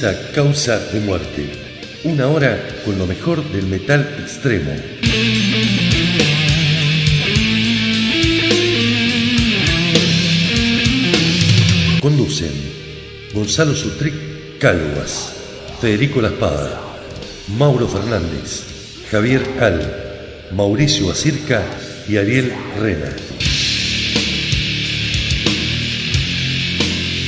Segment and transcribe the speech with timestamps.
[0.00, 1.46] Causa de Muerte,
[2.04, 4.72] una hora con lo mejor del metal extremo.
[12.00, 12.50] Conducen
[13.34, 15.34] Gonzalo Sutric Calvas,
[15.82, 16.80] Federico La Espada,
[17.58, 21.62] Mauro Fernández, Javier Cal, Mauricio Acirca
[22.08, 23.14] y Ariel Rena.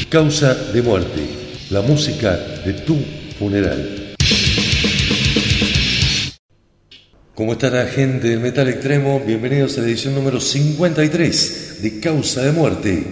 [0.08, 1.31] Causa de muerte,
[1.72, 2.36] la música
[2.66, 2.98] de tu
[3.38, 4.14] funeral.
[7.34, 9.22] ¿Cómo está la gente del metal extremo?
[9.26, 13.02] Bienvenidos a la edición número 53 de Causa de muerte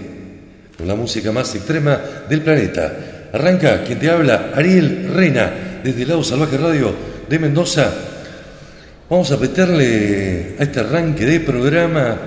[0.76, 3.30] con la música más extrema del planeta.
[3.32, 6.94] Arranca quien te habla, Ariel Reina, desde lado Salvaje Radio
[7.30, 7.90] de Mendoza.
[9.08, 12.18] Vamos a meterle a este arranque de programa,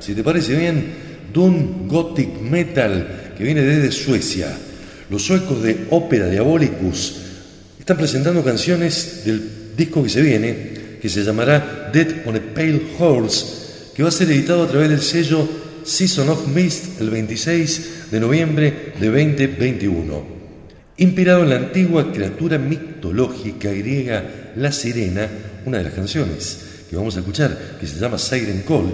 [0.00, 0.84] si te parece bien,
[1.32, 4.65] Doom Gothic Metal, que viene desde Suecia.
[5.08, 7.14] Los suecos de Ópera Diabolicus
[7.78, 12.82] están presentando canciones del disco que se viene, que se llamará Dead on a Pale
[12.98, 15.48] Horse, que va a ser editado a través del sello
[15.84, 20.36] Season of Mist el 26 de noviembre de 2021.
[20.96, 25.28] Inspirado en la antigua criatura mitológica griega La Sirena,
[25.64, 26.58] una de las canciones
[26.90, 28.92] que vamos a escuchar, que se llama Siren Call,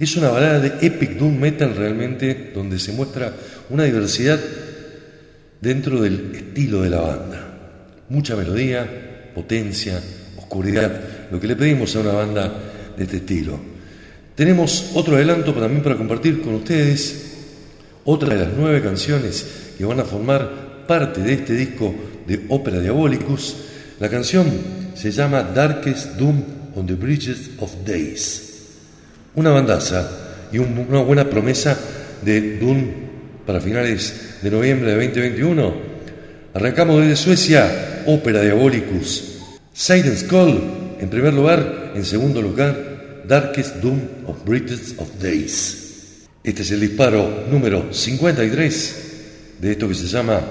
[0.00, 3.32] es una balada de epic doom metal realmente donde se muestra
[3.70, 4.40] una diversidad
[5.60, 7.48] dentro del estilo de la banda.
[8.08, 10.00] Mucha melodía, potencia,
[10.36, 12.52] oscuridad, lo que le pedimos a una banda
[12.96, 13.58] de este estilo.
[14.34, 17.34] Tenemos otro adelanto también para compartir con ustedes,
[18.04, 19.46] otra de las nueve canciones
[19.76, 21.94] que van a formar parte de este disco
[22.26, 23.56] de Ópera Diabolicus.
[24.00, 24.46] La canción
[24.94, 26.42] se llama Darkest Doom
[26.76, 28.44] on the Bridges of Days.
[29.34, 31.78] Una bandaza y una buena promesa
[32.24, 33.07] de Doom
[33.48, 35.74] para finales de noviembre de 2021.
[36.52, 39.38] Arrancamos desde Suecia, Ópera Diabolicus.
[39.72, 46.26] Silence Call en primer lugar, en segundo lugar, Darkest Doom of British of Days.
[46.44, 48.96] Este es el disparo número 53
[49.62, 50.42] de esto que se llama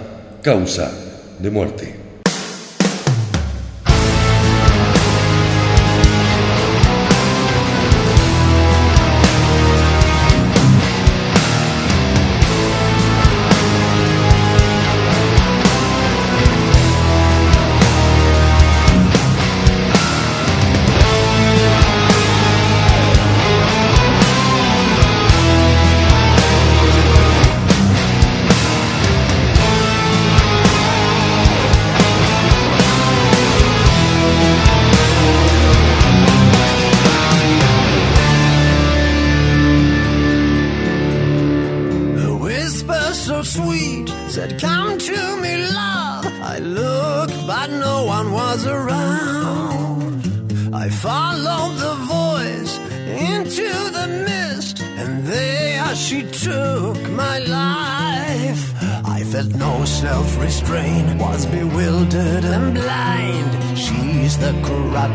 [0.42, 0.92] Causa
[1.38, 1.97] de Muerte.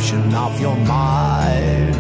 [0.03, 1.95] corruption of your mind.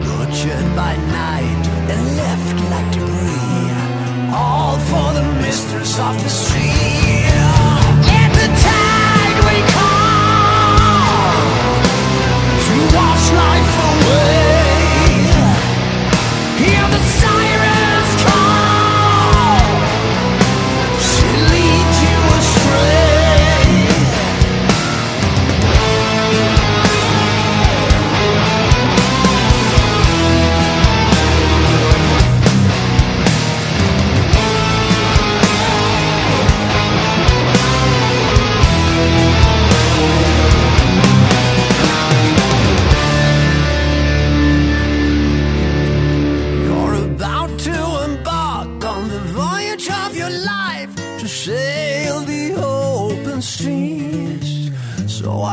[0.00, 7.22] Butchered by night and left like debris, all for the mistress of the sea.
[8.10, 11.30] Let the tide we call
[12.64, 14.26] to wash life away.
[16.58, 17.45] Hear the silence.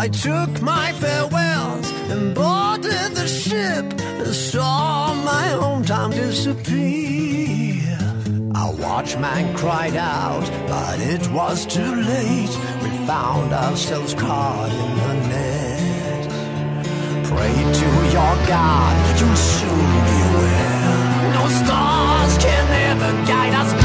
[0.04, 7.98] I took my farewells and boarded the ship and saw my hometown disappear.
[8.54, 12.54] Our watchman cried out, but it was too late.
[12.84, 16.28] We found ourselves caught in the net.
[17.24, 21.32] Pray to your God, you'll soon be well.
[21.38, 23.83] No stars can ever guide us.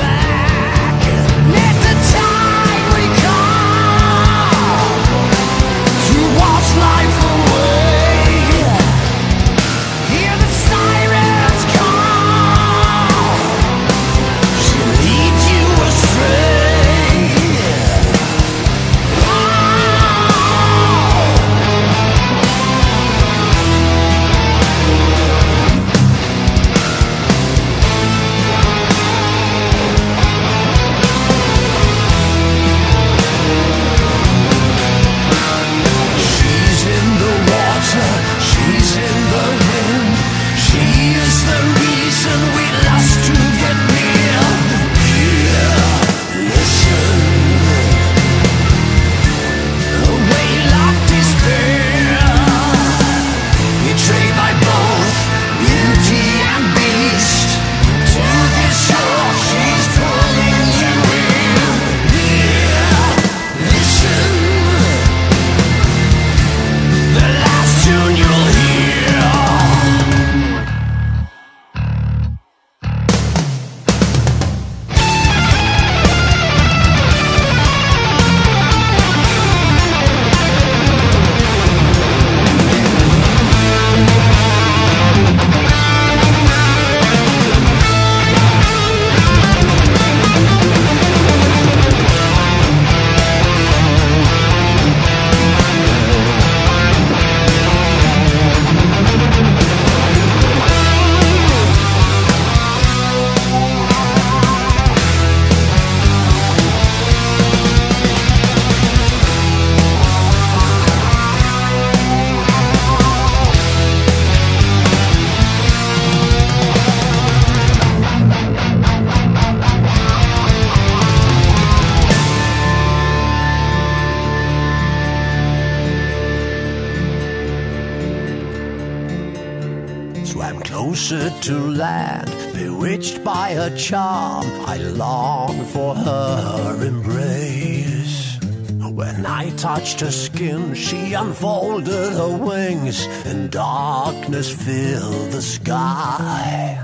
[143.89, 146.79] darkness fill the sky.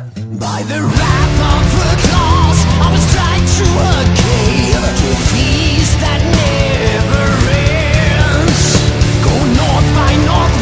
[0.47, 6.21] By the wrath of the gods, I was dragged to a cave to feast that
[6.43, 7.27] never
[7.69, 8.63] ends.
[9.27, 10.54] Go north by north.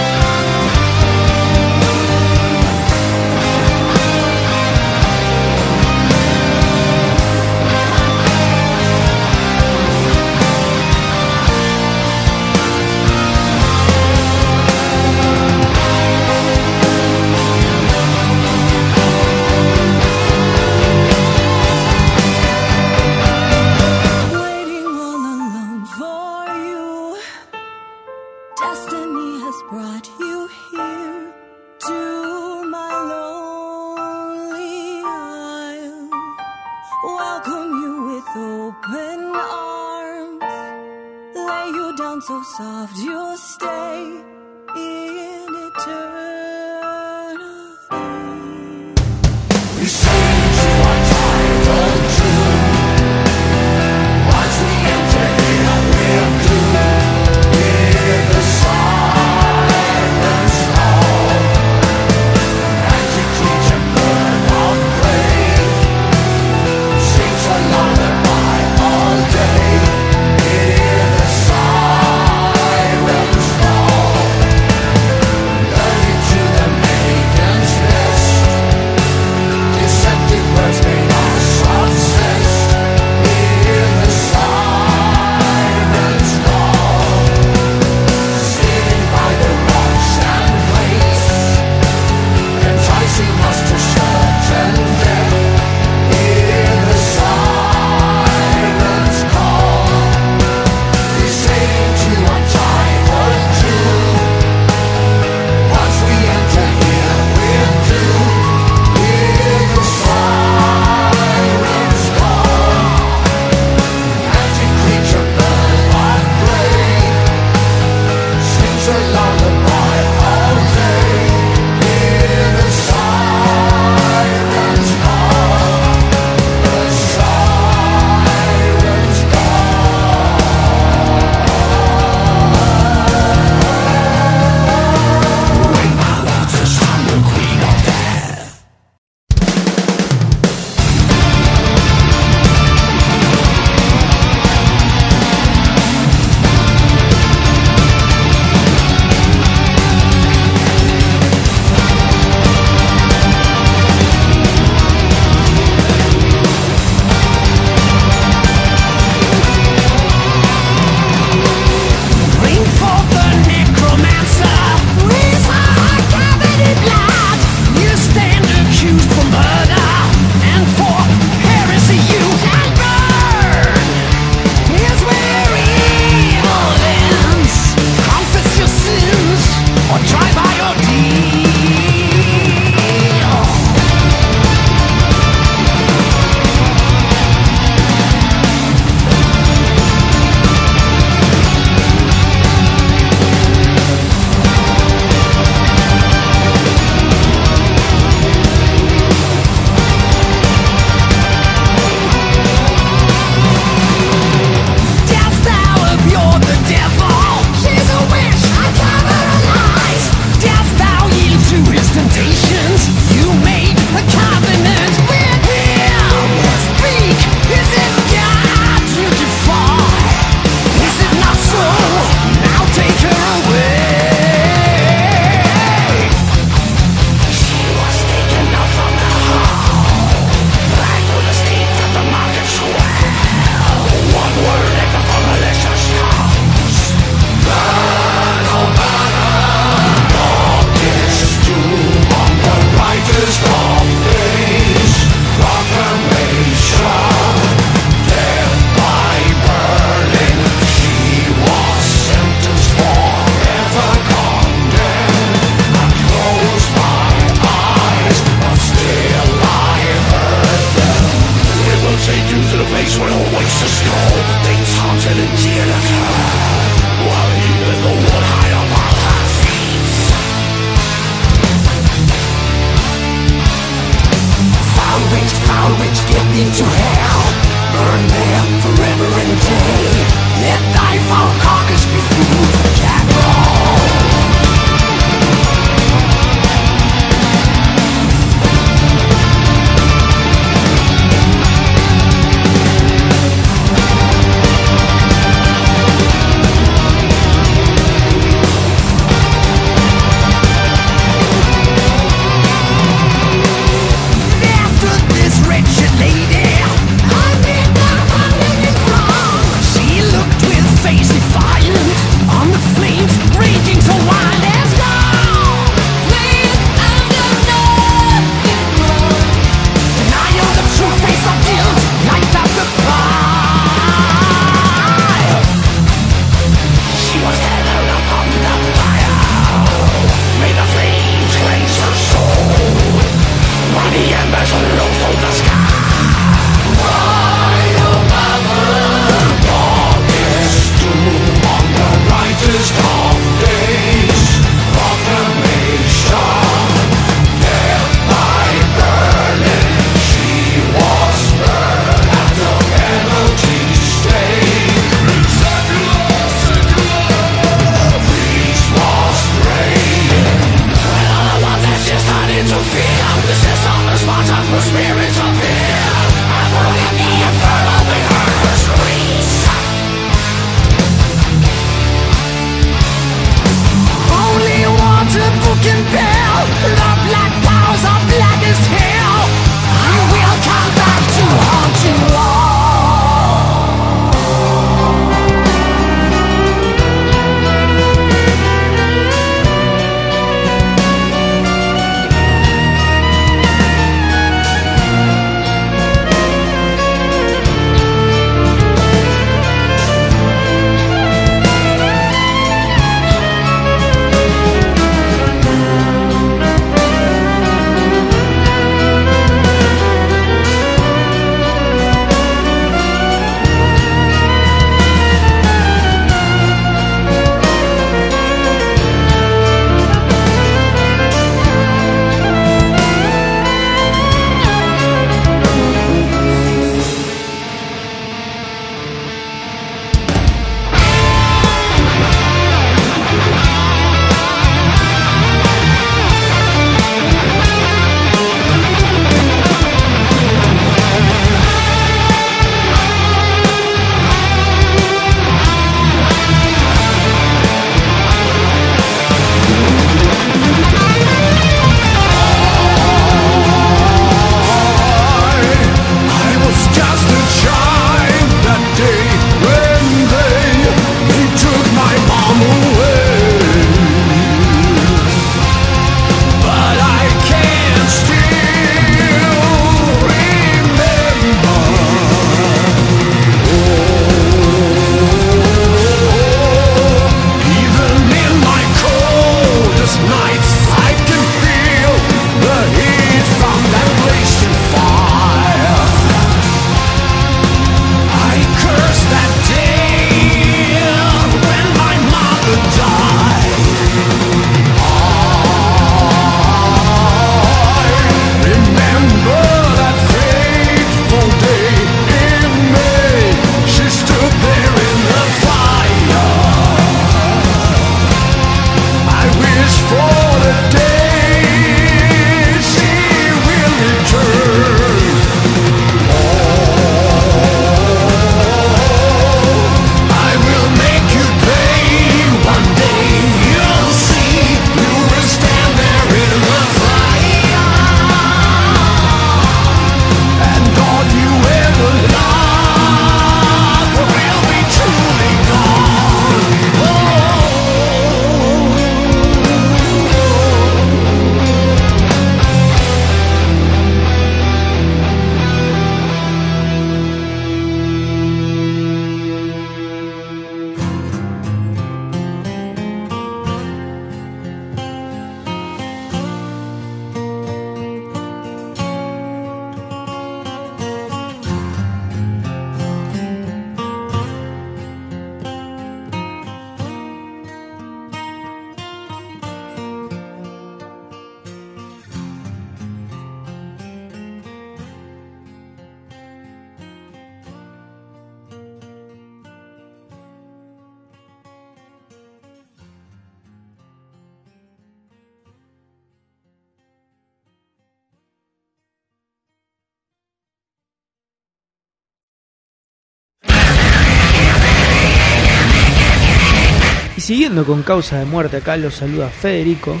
[597.50, 600.00] Con causa de muerte, acá lo saluda Federico.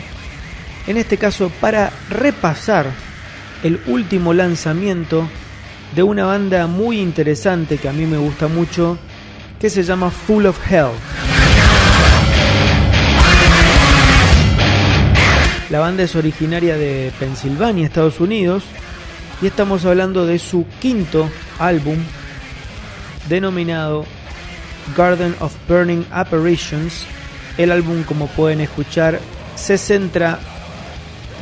[0.86, 2.86] En este caso, para repasar
[3.64, 5.28] el último lanzamiento
[5.94, 8.98] de una banda muy interesante que a mí me gusta mucho,
[9.60, 10.92] que se llama Full of Hell.
[15.70, 18.62] La banda es originaria de Pensilvania, Estados Unidos,
[19.42, 21.98] y estamos hablando de su quinto álbum
[23.28, 24.04] denominado
[24.96, 27.06] Garden of Burning Apparitions.
[27.56, 29.20] El álbum, como pueden escuchar,
[29.54, 30.38] se centra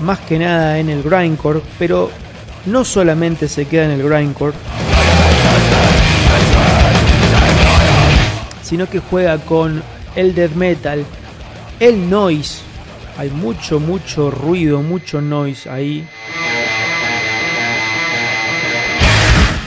[0.01, 2.11] más que nada en el grindcore, pero
[2.67, 4.55] no solamente se queda en el grindcore,
[8.63, 9.83] sino que juega con
[10.15, 11.05] el death metal,
[11.81, 12.61] el noise,
[13.17, 16.07] hay mucho, mucho ruido, mucho noise ahí.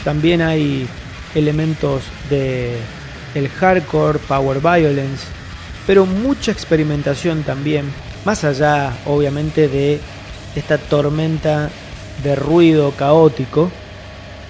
[0.03, 0.87] También hay
[1.35, 2.77] elementos de
[3.35, 5.25] el hardcore, power violence,
[5.91, 7.83] pero mucha experimentación también,
[8.23, 9.99] más allá obviamente de
[10.55, 11.69] esta tormenta
[12.23, 13.69] de ruido caótico,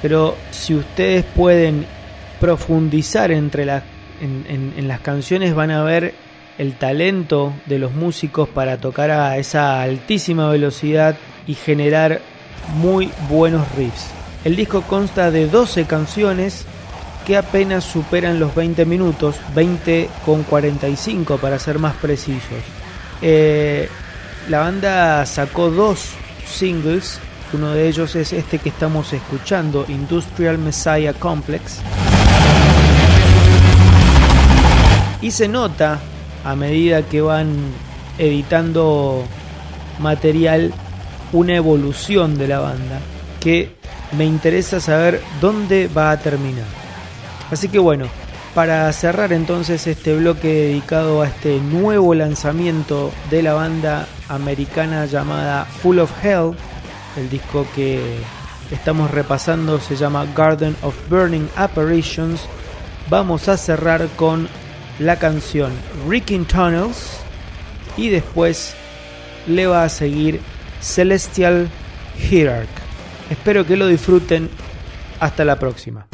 [0.04, 1.88] pero si ustedes pueden
[2.40, 3.82] profundizar entre las,
[4.22, 6.14] en, en las canciones van a ver
[6.60, 12.22] el talento de los músicos para tocar a esa altísima velocidad y generar
[12.76, 14.12] muy buenos riffs.
[14.44, 16.68] El disco consta de 12 canciones
[17.26, 22.60] que apenas superan los 20 minutos, 20 con 45 para ser más precisos.
[23.22, 23.88] Eh,
[24.50, 26.10] la banda sacó dos
[26.48, 27.20] singles,
[27.54, 31.80] uno de ellos es este que estamos escuchando, Industrial Messiah Complex.
[35.22, 36.00] Y se nota
[36.44, 37.56] a medida que van
[38.18, 39.24] editando
[40.00, 40.74] material
[41.32, 43.00] una evolución de la banda
[43.40, 43.76] que
[44.18, 46.81] me interesa saber dónde va a terminar.
[47.52, 48.06] Así que bueno,
[48.56, 55.66] para cerrar entonces este bloque dedicado a este nuevo lanzamiento de la banda americana llamada
[55.66, 56.54] Full of Hell,
[57.18, 58.20] el disco que
[58.72, 62.42] estamos repasando se llama Garden of Burning Apparitions,
[63.10, 64.48] vamos a cerrar con
[65.00, 65.74] la canción
[66.08, 67.18] Wrecking Tunnels
[67.98, 68.76] y después
[69.48, 70.40] le va a seguir
[70.80, 71.70] Celestial
[72.18, 72.70] Hierarch.
[73.30, 74.50] Espero que lo disfruten.
[75.20, 76.11] Hasta la próxima.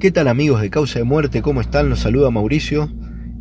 [0.00, 1.42] ¿Qué tal amigos de Causa de Muerte?
[1.42, 1.90] ¿Cómo están?
[1.90, 2.88] Los saluda Mauricio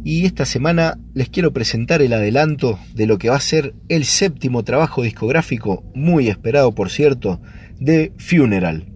[0.04, 4.06] y esta semana les quiero presentar el adelanto de lo que va a ser el
[4.06, 7.40] séptimo trabajo discográfico, muy esperado por cierto,
[7.80, 8.88] de Funeral.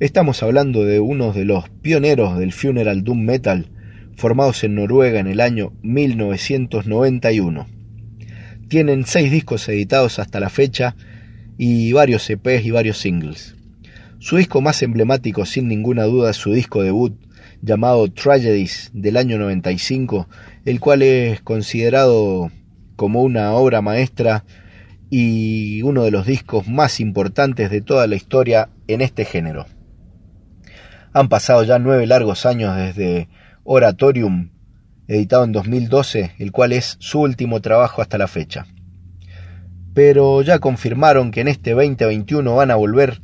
[0.00, 3.70] Estamos hablando de uno de los pioneros del Funeral Doom Metal,
[4.16, 7.68] formados en Noruega en el año 1991.
[8.66, 10.96] Tienen seis discos editados hasta la fecha
[11.56, 13.54] y varios EPs y varios singles.
[14.18, 17.20] Su disco más emblemático, sin ninguna duda, es su disco debut,
[17.60, 20.26] llamado Tragedies del año 95,
[20.64, 22.50] el cual es considerado
[22.96, 24.44] como una obra maestra
[25.10, 29.66] y uno de los discos más importantes de toda la historia en este género.
[31.12, 33.28] Han pasado ya nueve largos años desde
[33.64, 34.50] Oratorium,
[35.08, 38.66] editado en 2012, el cual es su último trabajo hasta la fecha.
[39.92, 43.20] Pero ya confirmaron que en este 2021 van a volver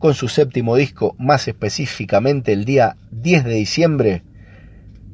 [0.00, 4.22] con su séptimo disco, más específicamente el día 10 de diciembre,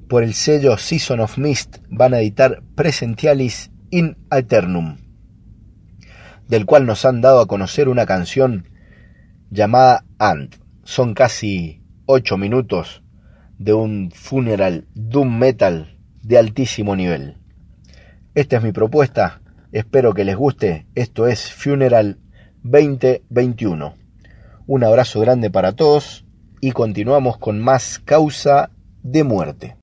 [0.08, 4.98] por el sello Season of Mist van a editar Presentialis in Aeternum,
[6.48, 8.68] del cual nos han dado a conocer una canción
[9.50, 10.54] llamada Ant.
[10.84, 13.02] Son casi 8 minutos
[13.58, 17.38] de un funeral doom metal de altísimo nivel.
[18.36, 19.40] Esta es mi propuesta,
[19.72, 22.20] espero que les guste, esto es Funeral
[22.62, 24.05] 2021.
[24.68, 26.24] Un abrazo grande para todos
[26.60, 28.70] y continuamos con más causa
[29.02, 29.76] de muerte.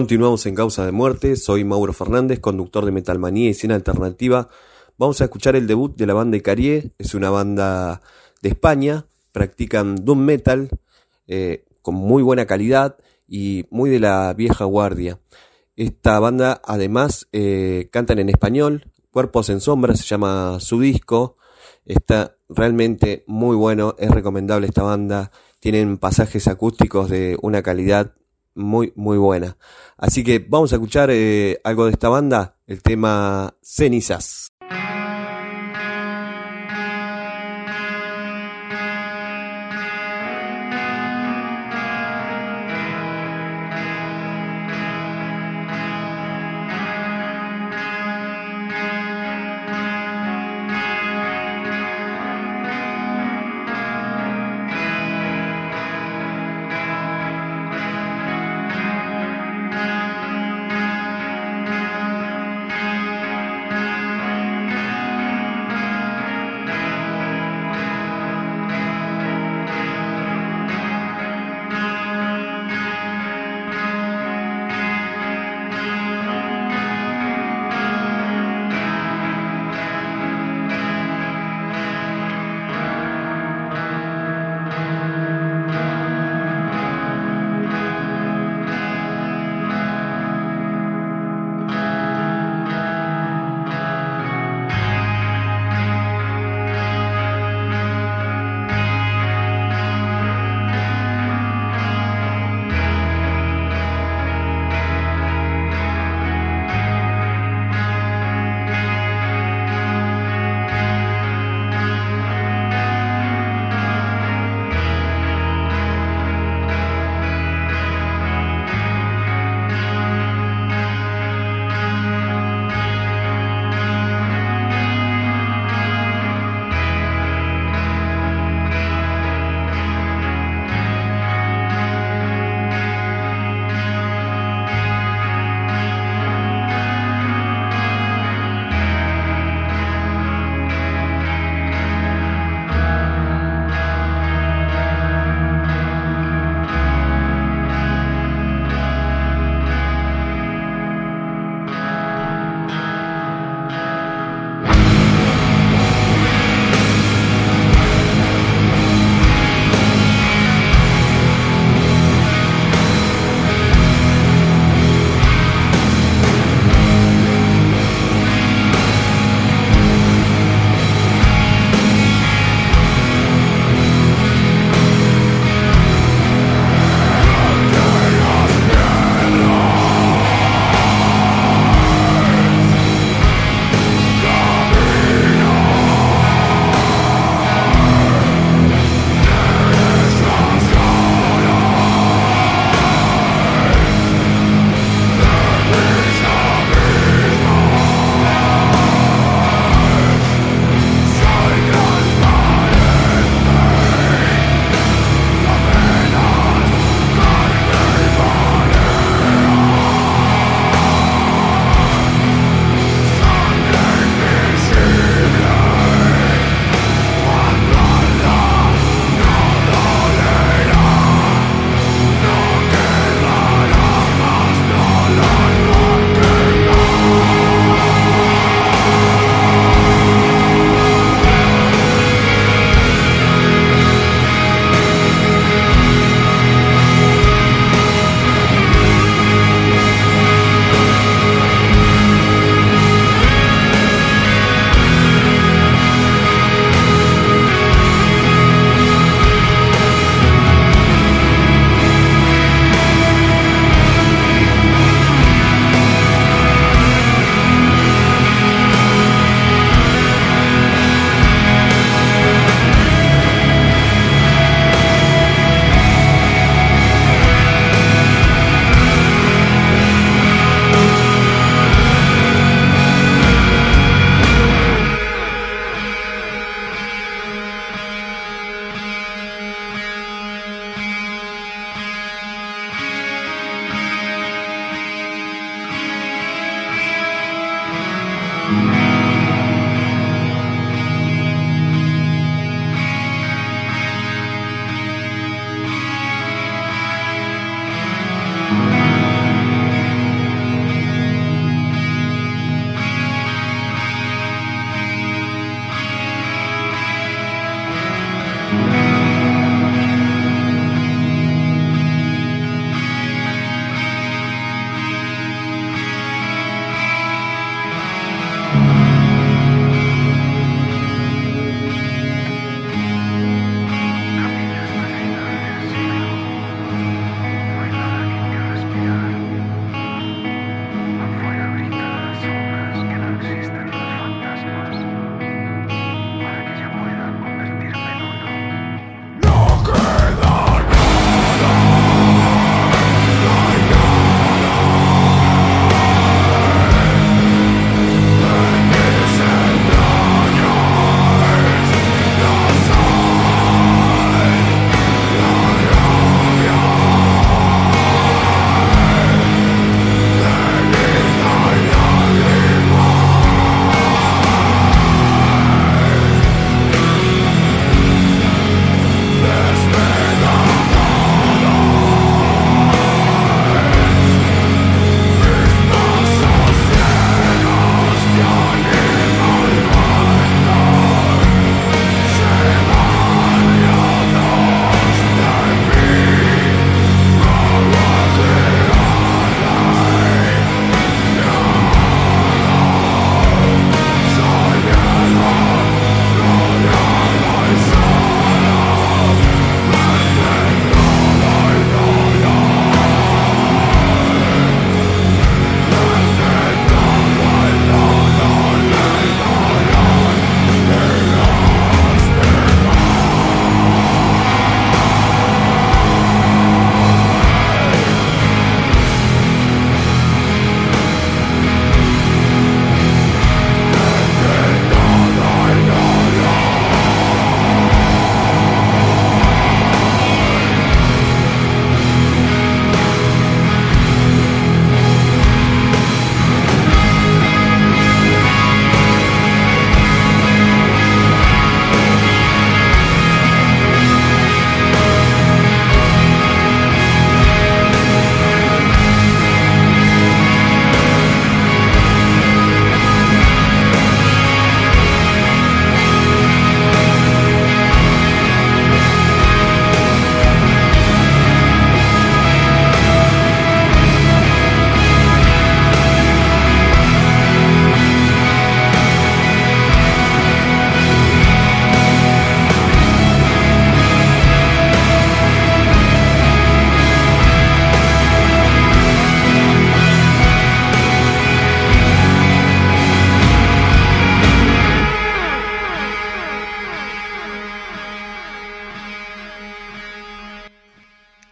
[0.00, 4.48] Continuamos en Causa de Muerte, soy Mauro Fernández, conductor de Metalmanía y Cine Alternativa.
[4.96, 8.00] Vamos a escuchar el debut de la banda Icarie, es una banda
[8.40, 10.70] de España, practican doom metal
[11.26, 12.96] eh, con muy buena calidad
[13.28, 15.20] y muy de la vieja guardia.
[15.76, 21.36] Esta banda además eh, cantan en español, Cuerpos en Sombra se llama su disco,
[21.84, 28.14] está realmente muy bueno, es recomendable esta banda, tienen pasajes acústicos de una calidad
[28.54, 29.56] muy, muy buena.
[29.96, 34.48] Así que vamos a escuchar eh, algo de esta banda, el tema Cenizas.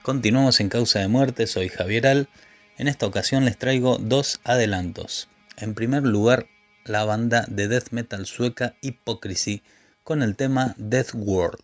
[0.08, 2.28] Continuamos en Causa de Muerte, soy Javier Al.
[2.78, 5.28] En esta ocasión les traigo dos adelantos.
[5.58, 6.46] En primer lugar,
[6.86, 9.62] la banda de death metal sueca Hypocrisy
[10.04, 11.60] con el tema Death World,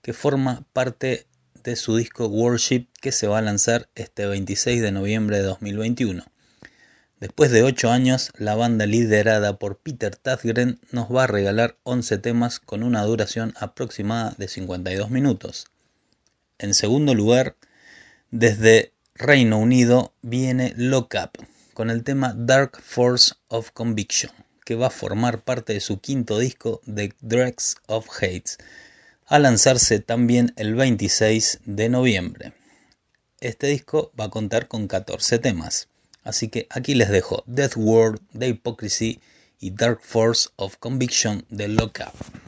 [0.00, 1.26] que forma parte
[1.64, 6.22] de su disco Worship que se va a lanzar este 26 de noviembre de 2021.
[7.18, 12.18] Después de 8 años, la banda liderada por Peter Tathgren nos va a regalar 11
[12.18, 15.66] temas con una duración aproximada de 52 minutos.
[16.60, 17.56] En segundo lugar,
[18.30, 24.32] desde Reino Unido viene Lock Up con el tema Dark Force of Conviction,
[24.64, 28.58] que va a formar parte de su quinto disco The Dregs of Hates,
[29.26, 32.52] a lanzarse también el 26 de noviembre.
[33.40, 35.88] Este disco va a contar con 14 temas,
[36.22, 39.20] así que aquí les dejo Death World The Hypocrisy
[39.60, 42.47] y Dark Force of Conviction de Lock Up.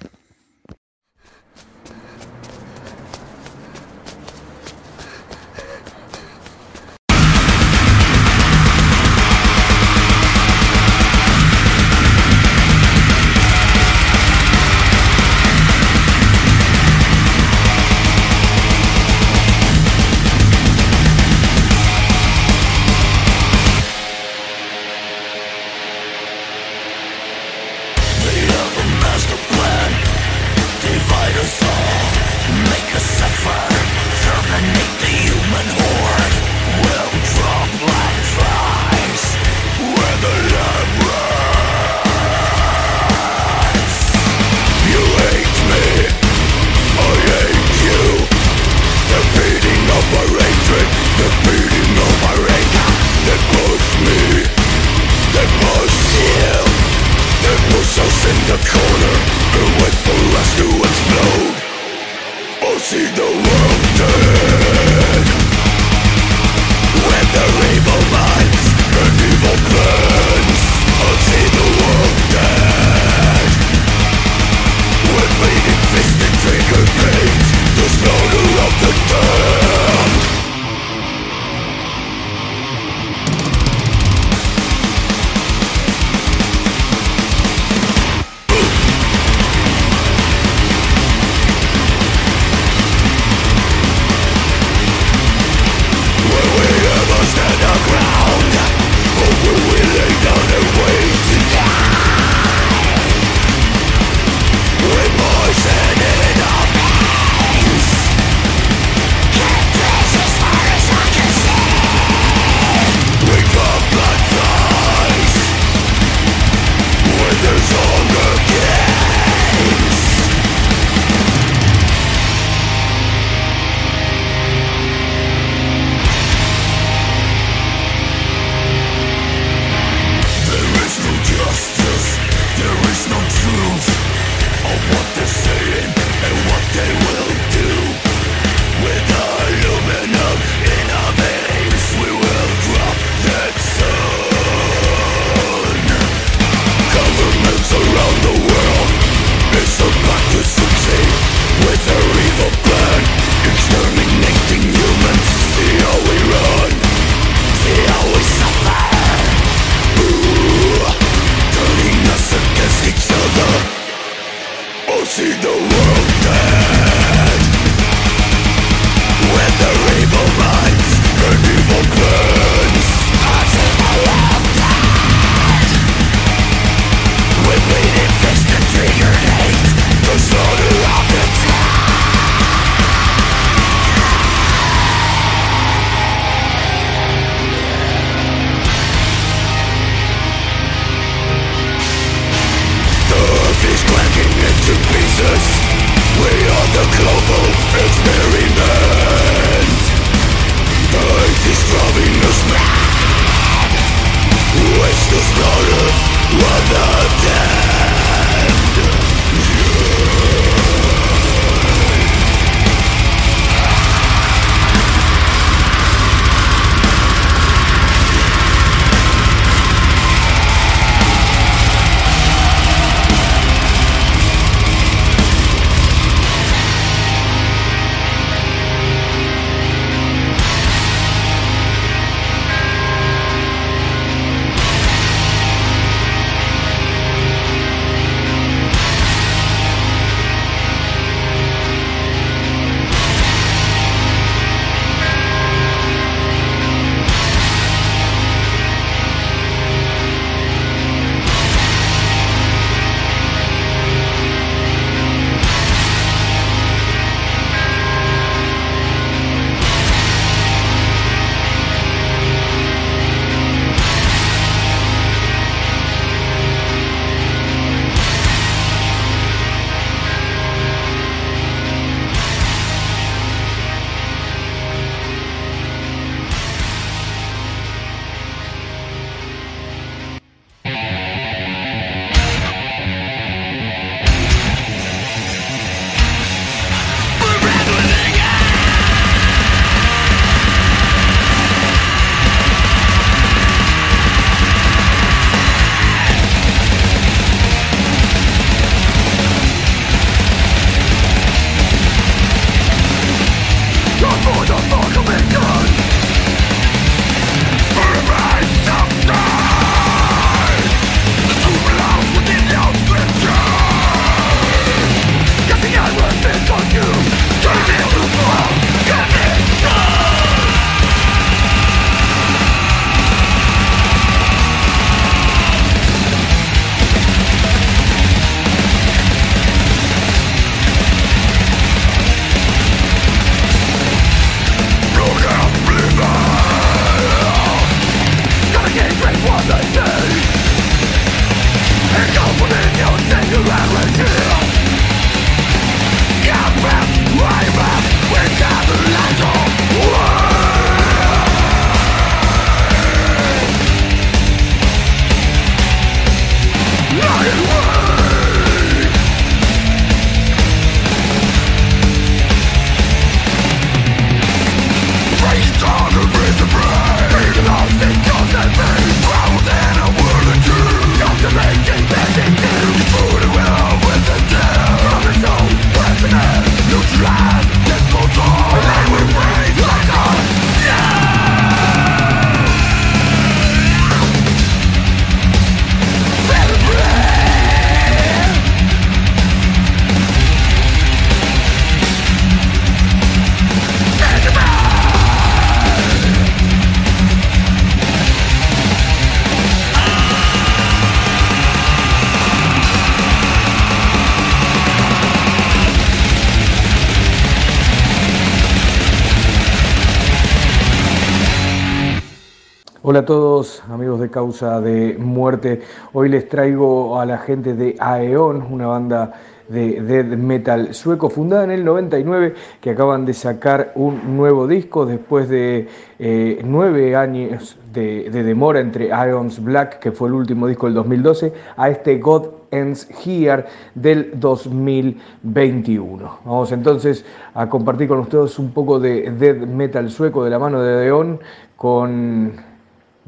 [412.90, 415.60] Hola a todos, amigos de Causa de Muerte.
[415.92, 419.12] Hoy les traigo a la gente de Aeon, una banda
[419.48, 424.86] de death metal sueco fundada en el 99 que acaban de sacar un nuevo disco
[424.86, 425.68] después de
[426.00, 431.32] eh, nueve años de, demora entre Aeon's Black, que fue el último disco del 2012,
[431.56, 433.44] a este God Ends Here
[433.76, 436.18] del 2021.
[436.24, 440.60] Vamos entonces a compartir con ustedes un poco de death metal sueco de la mano
[440.60, 441.20] de Aeon
[441.54, 442.49] con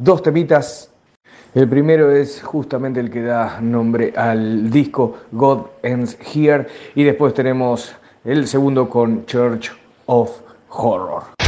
[0.02, 0.90] dos temitas.
[1.54, 7.34] El primero es justamente el que da nombre al disco God Ends Here y después
[7.34, 7.94] tenemos
[8.24, 9.70] el segundo con Church
[10.06, 10.40] of
[10.70, 11.41] Horror.